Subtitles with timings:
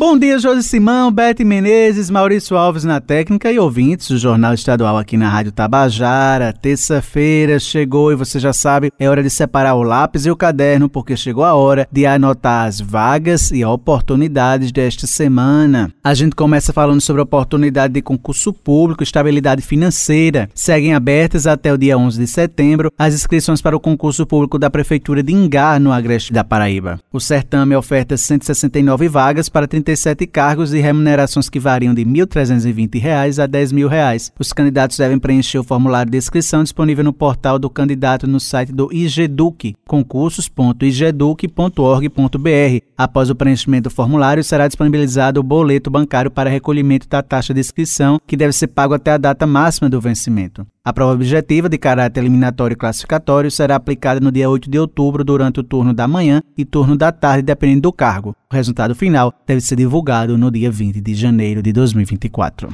[0.00, 4.96] Bom dia, Josi Simão, Bete Menezes, Maurício Alves na técnica e ouvintes do Jornal Estadual
[4.96, 6.54] aqui na Rádio Tabajara.
[6.54, 10.88] Terça-feira chegou e você já sabe, é hora de separar o lápis e o caderno,
[10.88, 15.92] porque chegou a hora de anotar as vagas e oportunidades desta semana.
[16.02, 20.48] A gente começa falando sobre oportunidade de concurso público, estabilidade financeira.
[20.54, 24.70] Seguem abertas até o dia 11 de setembro as inscrições para o concurso público da
[24.70, 26.98] Prefeitura de Ingá, no Agreste da Paraíba.
[27.12, 32.10] O certame oferta 169 vagas para 30 37 cargos e remunerações que variam de R$
[32.10, 34.30] 1.320 a R$ 10.000.
[34.38, 38.72] Os candidatos devem preencher o formulário de inscrição disponível no portal do candidato no site
[38.72, 42.84] do IGEDUC, concursos.igeduc.org.br.
[42.96, 47.58] Após o preenchimento do formulário, será disponibilizado o boleto bancário para recolhimento da taxa de
[47.58, 50.64] inscrição, que deve ser pago até a data máxima do vencimento.
[50.84, 55.24] A prova objetiva, de caráter eliminatório e classificatório, será aplicada no dia 8 de outubro
[55.24, 58.34] durante o turno da manhã e turno da tarde, dependendo do cargo.
[58.52, 62.68] O resultado final deve ser divulgado no dia 20 de janeiro de 2024.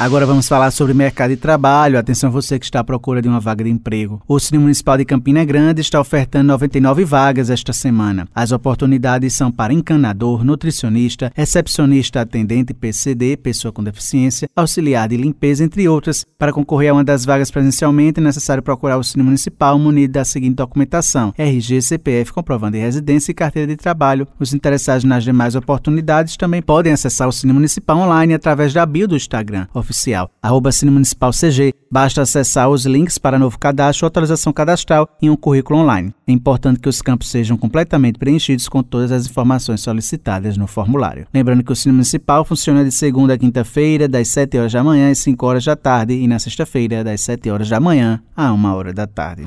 [0.00, 1.98] Agora vamos falar sobre mercado de trabalho.
[1.98, 4.22] Atenção você que está à procura de uma vaga de emprego.
[4.26, 8.26] O Cine Municipal de Campina Grande está ofertando 99 vagas esta semana.
[8.34, 15.62] As oportunidades são para encanador, nutricionista, recepcionista atendente PCD, pessoa com deficiência, auxiliar de limpeza,
[15.62, 16.24] entre outras.
[16.38, 20.24] Para concorrer a uma das vagas presencialmente, é necessário procurar o Cine Municipal munido da
[20.24, 24.26] seguinte documentação: RG, CPF, comprovando de residência e carteira de trabalho.
[24.38, 29.06] Os interessados nas demais oportunidades também podem acessar o Cine Municipal online através da bio
[29.06, 31.74] do Instagram oficial, arroba Cine Municipal CG.
[31.90, 36.14] Basta acessar os links para novo cadastro atualização cadastral em um currículo online.
[36.26, 41.26] É importante que os campos sejam completamente preenchidos com todas as informações solicitadas no formulário.
[41.34, 45.10] Lembrando que o Cine Municipal funciona de segunda a quinta-feira, das 7 horas da manhã
[45.10, 48.64] às 5 horas da tarde, e na sexta-feira, das 7 horas da manhã a 1
[48.72, 49.46] hora da tarde.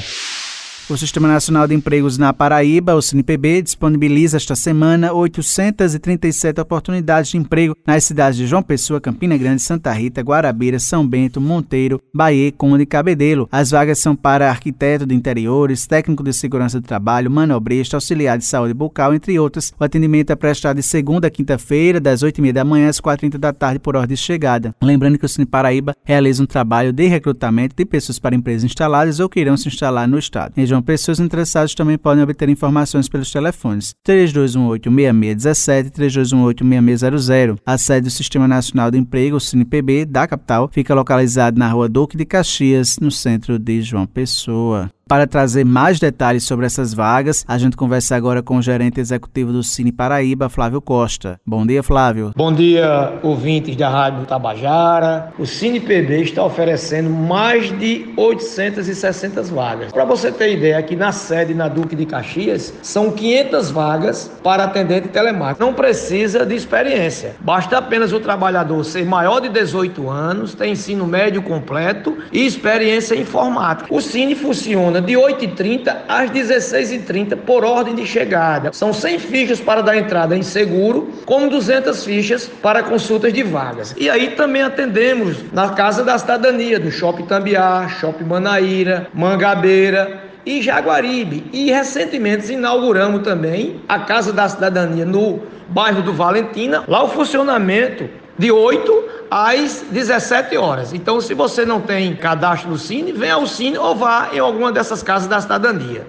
[0.89, 7.37] O Sistema Nacional de Empregos na Paraíba, o SINPB, disponibiliza esta semana 837 oportunidades de
[7.37, 12.51] emprego nas cidades de João Pessoa, Campina Grande, Santa Rita, Guarabira, São Bento, Monteiro, Bahia,
[12.51, 13.47] Conde e Cabedelo.
[13.49, 18.43] As vagas são para arquiteto de interiores, técnico de segurança do trabalho, manobrista, auxiliar de
[18.43, 19.73] saúde bucal, entre outras.
[19.79, 23.53] O atendimento é prestado de segunda a quinta-feira, das 8h30 da manhã às 4h30 da
[23.53, 24.75] tarde, por ordem de chegada.
[24.83, 29.21] Lembrando que o Cine Paraíba realiza um trabalho de recrutamento de pessoas para empresas instaladas
[29.21, 30.51] ou que irão se instalar no estado.
[30.73, 37.59] João Pessoas interessadas também podem obter informações pelos telefones 3218-6617 e 3218-6600.
[37.63, 41.87] A sede do Sistema Nacional de Emprego, o SINPB, da capital, fica localizada na rua
[41.87, 44.89] Duque de Caxias, no centro de João Pessoa.
[45.05, 49.51] Para trazer mais detalhes sobre essas vagas, a gente conversa agora com o gerente executivo
[49.51, 51.37] do Cine Paraíba, Flávio Costa.
[51.45, 52.31] Bom dia, Flávio.
[52.37, 55.33] Bom dia, ouvintes da Rádio Tabajara.
[55.37, 59.91] O Cine PB está oferecendo mais de 860 vagas.
[59.91, 64.63] Para você ter ideia, aqui na sede, na Duque de Caxias, são 500 vagas para
[64.63, 65.65] atendente telemático.
[65.65, 67.35] Não precisa de experiência.
[67.41, 73.15] Basta apenas o trabalhador ser maior de 18 anos, ter ensino médio completo e experiência
[73.15, 73.93] informática.
[73.93, 78.71] O Cine funciona funciona de 8h30 às 16h30 por ordem de chegada.
[78.73, 83.95] São 100 fichas para dar entrada em seguro, como 200 fichas para consultas de vagas.
[83.97, 90.61] E aí também atendemos na Casa da Cidadania, do Shopping Tambiá, Shopping Manaíra, Mangabeira, e
[90.61, 91.45] Jaguaribe.
[91.53, 96.83] E recentemente inauguramos também a Casa da Cidadania no bairro do Valentina.
[96.85, 100.93] Lá o funcionamento de 8 às 17 horas.
[100.93, 104.71] Então, se você não tem cadastro no Cine, venha ao Cine ou vá em alguma
[104.71, 106.07] dessas casas da cidadania.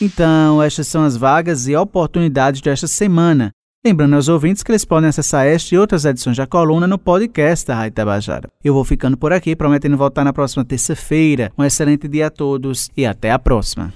[0.00, 3.50] Então, estas são as vagas e oportunidades desta semana.
[3.84, 7.66] Lembrando aos ouvintes que eles podem acessar esta e outras edições da coluna no podcast
[7.66, 8.50] da Rádio Tabajara.
[8.62, 11.52] Eu vou ficando por aqui, prometendo voltar na próxima terça-feira.
[11.56, 13.92] Um excelente dia a todos e até a próxima.